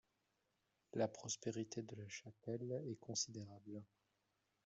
[0.93, 3.83] La prospérité de la chapelle est considérable.